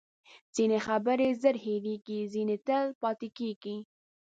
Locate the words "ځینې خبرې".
0.55-1.27